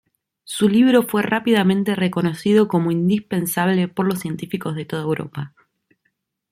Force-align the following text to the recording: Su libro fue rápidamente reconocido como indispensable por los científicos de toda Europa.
Su 0.45 0.67
libro 0.67 1.03
fue 1.03 1.21
rápidamente 1.21 1.93
reconocido 1.93 2.67
como 2.67 2.89
indispensable 2.91 3.87
por 3.87 4.07
los 4.07 4.17
científicos 4.19 4.73
de 4.75 4.85
toda 4.85 5.03
Europa. 5.03 5.53